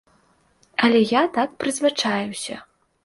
[0.87, 2.61] Але я так прызвычаіўся.